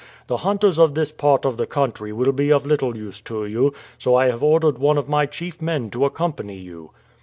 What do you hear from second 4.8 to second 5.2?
of